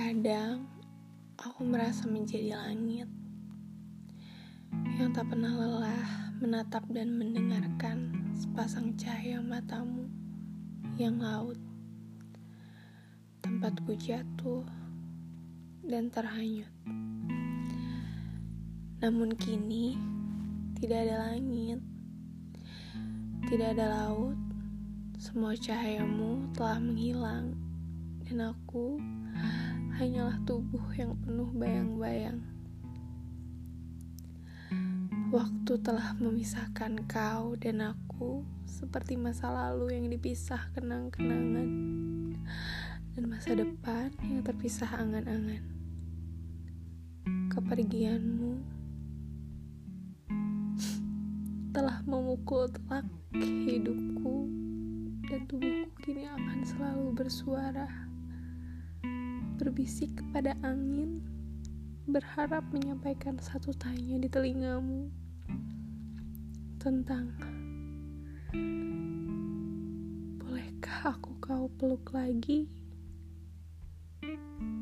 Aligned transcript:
Kadang 0.00 0.64
aku 1.36 1.60
merasa 1.60 2.08
menjadi 2.08 2.56
langit 2.56 3.04
yang 4.96 5.12
tak 5.12 5.28
pernah 5.28 5.52
lelah 5.52 6.32
menatap 6.40 6.88
dan 6.88 7.12
mendengarkan 7.20 8.08
sepasang 8.32 8.96
cahaya 8.96 9.44
matamu 9.44 10.08
yang 10.96 11.20
laut. 11.20 11.60
Tempatku 13.44 13.92
jatuh 14.00 14.64
dan 15.84 16.08
terhanyut. 16.08 16.72
Namun 19.04 19.36
kini 19.36 20.00
tidak 20.80 21.12
ada 21.12 21.28
langit, 21.28 21.84
tidak 23.52 23.76
ada 23.76 24.00
laut. 24.00 24.38
Semua 25.20 25.52
cahayamu 25.52 26.48
telah 26.56 26.80
menghilang 26.80 27.52
dan 28.24 28.56
aku 28.56 28.96
hanyalah 30.00 30.40
tubuh 30.48 30.96
yang 30.96 31.12
penuh 31.20 31.52
bayang-bayang. 31.52 32.40
Waktu 35.28 35.76
telah 35.84 36.16
memisahkan 36.16 37.04
kau 37.04 37.52
dan 37.60 37.84
aku 37.84 38.40
seperti 38.64 39.20
masa 39.20 39.52
lalu 39.52 40.00
yang 40.00 40.08
dipisah 40.08 40.72
kenang-kenangan 40.72 41.68
dan 43.12 43.24
masa 43.28 43.52
depan 43.52 44.08
yang 44.24 44.40
terpisah 44.40 44.88
angan-angan. 44.88 45.68
Kepergianmu 47.52 48.56
telah 51.76 52.00
memukul 52.08 52.72
telak 52.72 53.04
hidupku 53.36 54.48
dan 55.28 55.44
tubuhku 55.44 55.92
kini 56.00 56.24
akan 56.24 56.64
selalu 56.64 57.12
bersuara 57.12 58.09
berbisik 59.60 60.08
kepada 60.16 60.56
angin, 60.64 61.20
berharap 62.08 62.64
menyampaikan 62.72 63.36
satu 63.36 63.76
tanya 63.76 64.16
di 64.16 64.24
telingamu 64.24 65.12
tentang 66.80 67.36
bolehkah 70.40 71.12
aku 71.12 71.36
kau 71.44 71.68
peluk 71.76 72.08
lagi? 72.08 72.72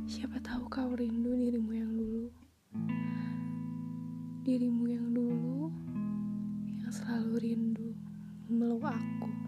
Siapa 0.07 0.39
tahu 0.47 0.71
kau 0.71 0.95
rindu 0.95 1.35
dirimu 1.35 1.73
yang 1.75 1.91
dulu, 1.99 2.31
dirimu 4.47 4.85
yang 4.87 5.11
dulu 5.11 5.75
yang 6.79 6.93
selalu 6.95 7.35
rindu 7.43 7.99
meluk 8.47 8.87
aku. 8.87 9.48